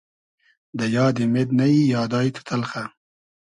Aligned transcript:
دۂ 0.77 0.85
یادیم 0.95 1.33
اېد 1.37 1.49
نئیی 1.59 1.81
یادای 1.93 2.29
تو 2.35 2.41
تئلخۂ 2.47 2.83